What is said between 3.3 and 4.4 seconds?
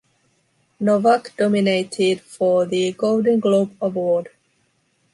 Globe Award.